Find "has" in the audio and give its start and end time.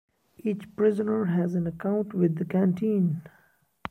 1.25-1.53